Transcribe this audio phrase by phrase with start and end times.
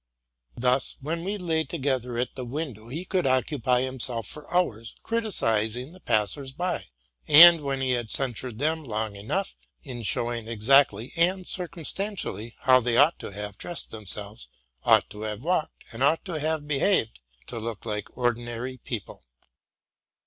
[0.57, 4.95] Thus, when we lay together at the window, he could occupy him self for hours
[5.05, 6.85] criticismg the passers by,
[7.27, 12.79] and, when he had censured them long enough, in showing exactly and circum: stantially how
[12.79, 14.47] they ought to have dressed themselves,
[14.83, 19.23] ought to have walked, and ought to have behaved, to look like orderly people.